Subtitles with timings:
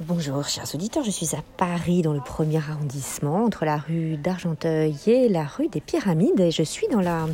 [0.00, 4.94] Bonjour chers auditeurs, je suis à Paris dans le premier arrondissement entre la rue d'Argenteuil
[5.08, 7.26] et la rue des Pyramides et je suis dans la,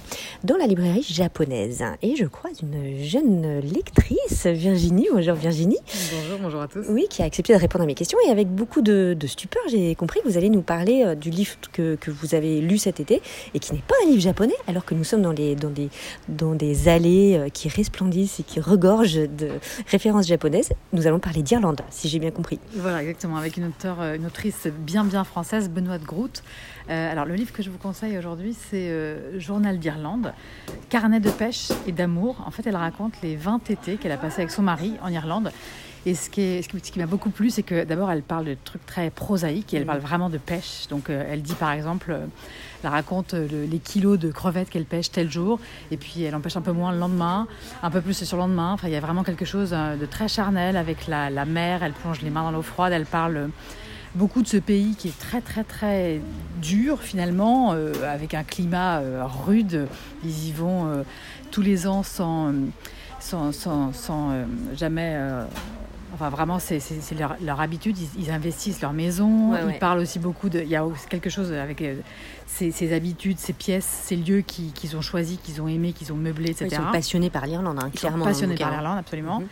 [0.45, 5.08] dans la librairie japonaise et je croise une jeune lectrice, Virginie.
[5.12, 5.77] Bonjour Virginie.
[6.11, 6.87] Bonjour, bonjour à tous.
[6.88, 9.62] Oui, qui a accepté de répondre à mes questions et avec beaucoup de, de stupeur,
[9.69, 12.78] j'ai compris que vous allez nous parler euh, du livre que, que vous avez lu
[12.78, 13.21] cet été
[13.53, 15.90] et qui n'est pas un livre japonais alors que nous sommes dans, les, dans, des,
[16.30, 19.51] dans des allées euh, qui resplendissent et qui regorgent de
[19.88, 20.70] références japonaises.
[20.95, 22.54] Nous allons parler d'Irlande, si j'ai bien compris.
[22.75, 26.43] Voilà, exactement, avec une, auteure, euh, une autrice bien bien française, Benoît de Groot.
[26.91, 30.33] Euh, alors le livre que je vous conseille aujourd'hui, c'est euh, Journal d'Irlande,
[30.91, 32.43] carnet de pêche et d'amour.
[32.47, 35.53] En fait, elle raconte les 20 étés qu'elle a passés avec son mari en Irlande.
[36.07, 38.57] Et ce qui, est, ce qui, m'a beaucoup plu, c'est que d'abord, elle parle de
[38.62, 40.87] trucs très prosaïques et elle parle vraiment de pêche.
[40.91, 42.15] Donc, elle dit par exemple,
[42.83, 45.59] elle raconte les kilos de crevettes qu'elle pêche tel jour,
[45.91, 47.47] et puis elle en pêche un peu moins le lendemain,
[47.83, 48.73] un peu plus sur le lendemain.
[48.73, 51.83] Enfin, il y a vraiment quelque chose de très charnel avec la, la mer.
[51.83, 53.48] Elle plonge les mains dans l'eau froide, elle parle
[54.15, 56.21] beaucoup de ce pays qui est très très très
[56.62, 59.87] dur finalement, euh, avec un climat euh, rude.
[60.25, 61.03] Ils y vont euh,
[61.50, 62.53] tous les ans sans,
[63.21, 65.19] sans, sans, sans jamais
[66.15, 66.81] Enfin, vraiment, c'est
[67.19, 67.97] leur, leur, habitude.
[68.17, 69.53] Ils, investissent leur maison.
[69.53, 70.61] Ouais, ils parlent aussi beaucoup de.
[70.61, 71.97] Il y a quelque chose avec euh,
[72.47, 76.12] ces, ces, habitudes, ces pièces, ces lieux qu'ils qui ont choisis, qu'ils ont aimés, qu'ils
[76.12, 76.69] ont meublés, etc.
[76.71, 78.25] Ils sont passionnés par l'Irlande, hein, clairement.
[78.25, 79.41] Sont passionnés par l'Irlande, absolument.
[79.41, 79.48] Mm -hmm.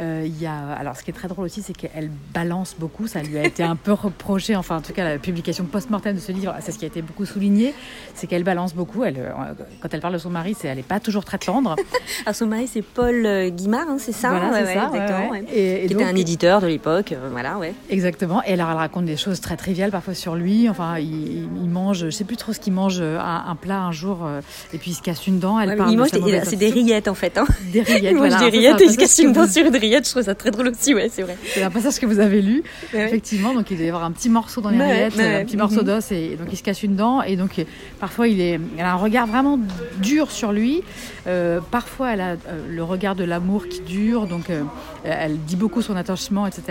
[0.00, 3.06] Euh, il y a, alors, ce qui est très drôle aussi, c'est qu'elle balance beaucoup.
[3.06, 6.20] Ça lui a été un peu reproché, enfin, en tout cas, la publication post-mortem de
[6.20, 7.74] ce livre, c'est ce qui a été beaucoup souligné,
[8.14, 9.04] c'est qu'elle balance beaucoup.
[9.04, 9.32] Elle, euh,
[9.80, 11.76] quand elle parle de son mari, c'est, elle n'est pas toujours très tendre.
[12.24, 14.90] alors, son mari, c'est Paul euh, Guimard, hein, c'est ça Voilà, ouais, c'est ça.
[15.30, 17.74] Ouais, et, et qui donc, était un éditeur de l'époque, euh, voilà, ouais.
[17.90, 18.42] Exactement.
[18.44, 20.68] Et alors, elle raconte des choses très triviales parfois sur lui.
[20.68, 23.92] Enfin, il, il mange, je sais plus trop ce qu'il mange, un, un, plat un
[23.92, 24.26] jour,
[24.72, 25.60] et puis il se casse une dent.
[25.60, 27.36] Elle parle il mange des, c'est des rillettes en fait.
[27.36, 27.46] Hein.
[27.72, 28.12] Des rillettes.
[28.12, 29.89] il mange voilà, des rillettes et il se casse une dent sur une rillette.
[29.92, 31.36] Je trouve ça très drôle aussi, ouais, c'est vrai.
[31.54, 32.62] C'est un passage que vous avez lu,
[32.94, 33.04] ouais.
[33.06, 33.52] effectivement.
[33.54, 35.56] Donc il doit y avoir un petit morceau dans les ouais, rillettes, ouais, un petit
[35.56, 35.84] morceau -hmm.
[35.84, 37.22] d'os, et donc il se casse une dent.
[37.22, 37.52] Et donc
[37.98, 39.58] parfois il, est, elle a un regard vraiment
[40.00, 40.82] dur sur lui.
[41.26, 42.36] Euh, parfois elle a euh,
[42.68, 44.62] le regard de l'amour qui dure, donc euh,
[45.04, 46.62] elle dit beaucoup son attachement, etc.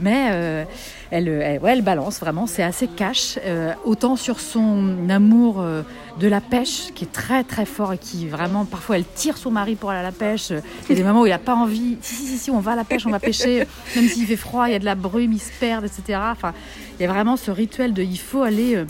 [0.00, 0.64] Mais euh,
[1.10, 5.82] elle, elle, ouais, elle balance vraiment, c'est assez cash, euh, autant sur son amour euh,
[6.18, 9.50] de la pêche qui est très très fort et qui vraiment parfois elle tire son
[9.50, 10.50] mari pour aller à la pêche.
[10.50, 11.96] Il y a des moments où il n'a pas envie.
[12.00, 14.68] Si, si, si, on va à la pêche, on va pêcher, même s'il fait froid,
[14.68, 16.18] il y a de la brume, ils se perdent, etc.
[16.30, 16.52] Enfin,
[16.98, 18.84] il y a vraiment ce rituel de il faut aller.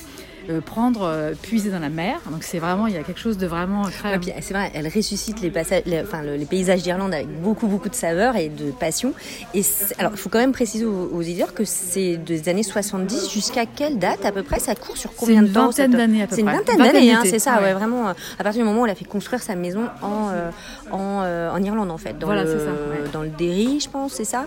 [0.48, 2.20] Euh, euh, prendre, euh, puiser dans la mer.
[2.30, 4.16] Donc c'est vraiment, il y a quelque chose de vraiment très.
[4.16, 7.66] Ouais, c'est vrai, elle ressuscite les, passages, les, enfin, le, les paysages d'Irlande avec beaucoup,
[7.66, 9.12] beaucoup de saveur et de passion.
[9.54, 9.62] Et
[9.98, 13.66] alors, il faut quand même préciser aux, aux éditeurs que c'est des années 70 jusqu'à
[13.66, 14.58] quelle date à peu près?
[14.58, 16.36] Ça court sur combien de temps C'est une vingtaine d'années à peu près.
[16.36, 17.64] C'est une vingtaine d'années, hein, c'est ça, ouais.
[17.64, 17.72] ouais.
[17.72, 18.08] vraiment.
[18.08, 20.50] À partir du moment où elle a fait construire sa maison en, euh,
[20.90, 22.18] en, en, Irlande, en fait.
[22.18, 23.10] Dans voilà, le, ça, ouais.
[23.12, 24.46] Dans le Derry, je pense, c'est ça.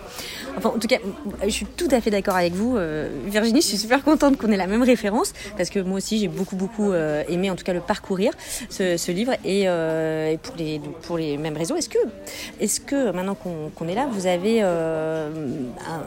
[0.58, 0.98] Enfin, en tout cas,
[1.44, 2.78] je suis tout à fait d'accord avec vous,
[3.26, 3.62] Virginie.
[3.62, 6.56] Je suis super contente qu'on ait la même référence parce que moi aussi, j'ai beaucoup,
[6.56, 8.34] beaucoup euh, aimé en tout cas le parcourir
[8.70, 9.34] ce, livre.
[9.44, 11.98] Et, euh, et, pour les pour les mêmes raisons est-ce que
[12.60, 15.30] est-ce que maintenant qu'on qu est là vous avez euh,
[15.80, 16.02] un,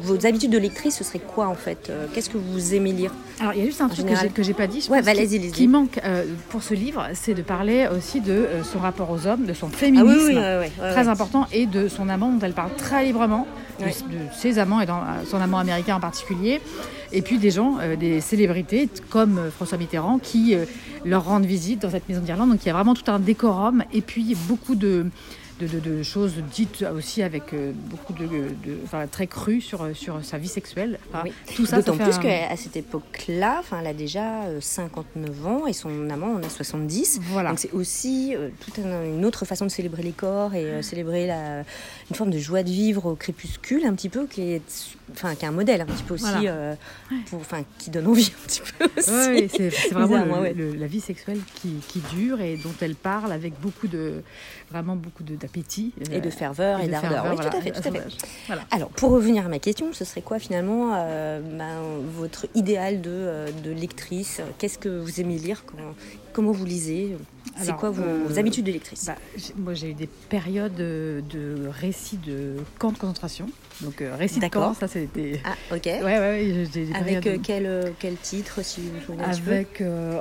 [0.00, 3.52] vos habitudes de lectrice, ce serait quoi en fait Qu'est-ce que vous aimez lire Alors
[3.54, 5.68] il y a juste un truc que j'ai pas dit, je ouais, bah, qui, qui,
[5.68, 9.44] manque euh, pour ce livre, c'est de parler aussi de euh, son rapport aux hommes,
[9.44, 12.44] de son féminisme, ah, oui, oui, ouais, ouais, très important, et de son amant dont
[12.44, 13.46] elle parle très librement,
[13.80, 16.60] de, de, ses amants et dans, son amant américain en particulier,
[17.12, 20.56] et puis des gens, euh, des célébrités comme François Mitterrand qui
[21.04, 22.50] leur rendent visite dans cette maison d'Irlande.
[22.50, 25.06] Donc il y a vraiment tout un décorum et puis beaucoup de
[25.62, 29.96] de, de, de, choses dites aussi avec euh, beaucoup de, de enfin, très crues sur,
[29.96, 30.98] sur sa vie sexuelle.
[31.08, 31.32] Enfin, oui.
[31.54, 31.76] Tout ça.
[31.76, 32.18] D'autant plus un...
[32.18, 36.48] qu'à cette époque-là, enfin, elle a déjà euh, 59 ans et son amant en a
[36.48, 37.20] 70.
[37.22, 37.50] Voilà.
[37.50, 40.82] Donc c'est aussi euh, toute un, une autre façon de célébrer les corps et euh,
[40.82, 41.60] célébrer la,
[42.10, 45.44] une forme de joie de vivre au crépuscule un petit peu qui est, enfin, qui
[45.44, 46.76] est un modèle un petit peu aussi, voilà.
[47.26, 49.48] pour, enfin, qui donne envie un petit peu aussi.
[49.48, 50.54] C'est vraiment le, ouais.
[50.54, 54.22] le, la vie sexuelle qui, qui, dure et dont elle parle avec beaucoup de,
[54.70, 57.24] vraiment beaucoup de d'appétit et de ferveur et, et d'ardeur.
[57.28, 58.02] Oui, voilà, tout à fait, tout à fait.
[58.46, 58.62] Voilà.
[58.70, 61.80] Alors, pour revenir à ma question, ce serait quoi finalement euh, ben,
[62.16, 64.40] votre idéal de, euh, de lectrice?
[64.58, 65.64] Qu'est-ce que vous aimez lire?
[65.66, 65.76] Quand,
[66.32, 67.16] Comment vous lisez?
[67.60, 69.04] C'est quoi vos, euh, habitudes de lectrice?
[69.04, 69.16] bah,
[69.58, 73.46] Moi, j'ai eu des périodes de, de récits de camps de concentration.
[73.82, 75.40] Donc, euh, récits de camps, ça c'était.
[75.44, 75.84] Ah, ok.
[75.84, 80.20] Ouais, ouais, ouais des Avec quel, quel titre, si vous vous souvenez Avec euh,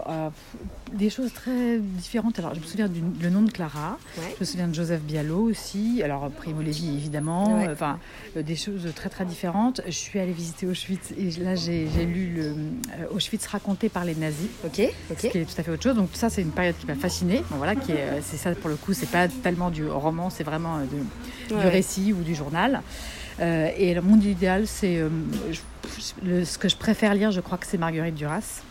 [0.94, 2.40] des choses très différentes.
[2.40, 3.98] Alors, je me souviens du le nom de Clara.
[4.18, 4.34] Ouais.
[4.36, 6.02] Je me souviens de Joseph Bialo aussi.
[6.04, 7.58] Alors, Primo Levi, évidemment.
[7.58, 7.70] Ouais.
[7.72, 8.00] Enfin,
[8.36, 9.82] des choses très, très différentes.
[9.86, 12.56] Je suis allée visiter Auschwitz et là, j'ai lu le
[13.12, 14.50] Auschwitz raconté par les nazis.
[14.66, 15.18] Ok, ok.
[15.20, 15.96] Ce qui est tout à fait autre chose.
[15.96, 17.44] Donc, ça, c'est une période qui m'a fascinée.
[17.50, 20.80] Bon, voilà, qui c'est ça pour le coup, c'est pas tellement du roman, c'est vraiment
[20.80, 21.62] de, ouais.
[21.62, 22.82] du récit ou du journal.
[23.40, 25.02] et le monde idéal, c'est
[26.44, 28.62] ce que je préfère lire, je crois que c'est Marguerite Duras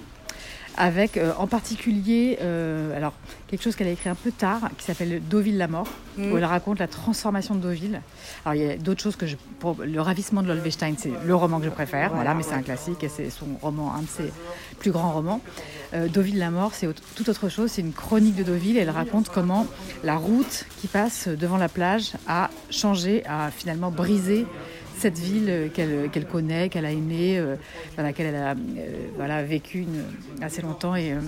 [0.80, 3.12] avec euh, en particulier euh, alors
[3.48, 5.86] quelque chose qu'elle a écrit un peu tard qui s'appelle Deauville la mort
[6.16, 6.38] où mm.
[6.38, 8.00] elle raconte la transformation de Deauville.
[8.46, 11.34] Alors il y a d'autres choses que je pour le ravissement de l'Olvestein c'est le
[11.34, 14.08] roman que je préfère voilà, mais c'est un classique et c'est son roman un de
[14.08, 14.32] ses
[14.78, 15.42] plus grands romans.
[15.92, 18.90] Euh, Deauville la mort c'est tout autre chose, c'est une chronique de Deauville et elle
[18.90, 19.66] raconte comment
[20.02, 24.46] la route qui passe devant la plage a changé, a finalement brisé
[25.00, 27.56] cette ville qu'elle connaît, qu'elle a aimée, euh,
[27.96, 29.86] dans laquelle elle a euh, voilà, vécu
[30.42, 31.20] assez longtemps et euh,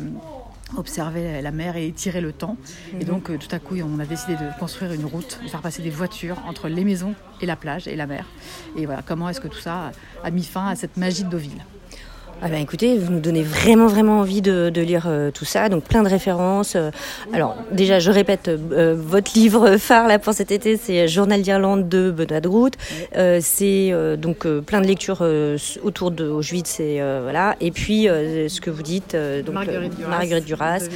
[0.76, 2.56] observé la mer et étiré le temps.
[2.92, 3.04] Et mhm.
[3.04, 5.90] donc, tout à coup, on a décidé de construire une route, de faire passer des
[5.90, 8.26] voitures entre les maisons et la plage et la mer.
[8.76, 9.92] Et voilà, comment est-ce que tout ça
[10.22, 11.64] a mis fin à cette magie de Deauville?
[12.44, 15.68] Ah ben écoutez, vous nous donnez vraiment vraiment envie de, de lire euh, tout ça,
[15.68, 16.74] donc plein de références.
[16.74, 16.90] Euh,
[17.32, 21.88] alors déjà, je répète, euh, votre livre phare là pour cet été, c'est Journal d'Irlande
[21.88, 22.72] de Benoît de Groot.
[23.40, 25.24] c'est donc plein de lectures
[25.84, 27.54] autour de Auschwitz et voilà.
[27.60, 29.16] Et puis ce que vous dites,
[29.46, 30.88] donc Marguerite Duras, Marguerite Duras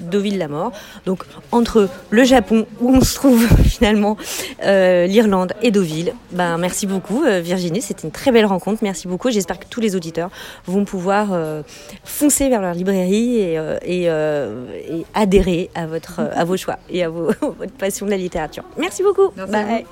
[0.00, 0.72] Deauville la mort.
[1.04, 4.16] Donc entre le Japon où on se trouve finalement,
[4.62, 6.14] l'Irlande et Deauville.
[6.30, 8.80] Ben merci beaucoup Virginie, c'était une très belle rencontre.
[8.82, 9.30] Merci beaucoup.
[9.30, 10.30] J'espère que tous les auditeurs
[10.66, 11.62] vont pouvoir euh,
[12.04, 17.02] foncer vers leur librairie et, euh, euh, et, adhérer à, votre, à vos choix et
[17.02, 18.64] à vos, votre passion de la littérature.
[18.76, 19.32] Merci beaucoup.
[19.34, 19.86] Merci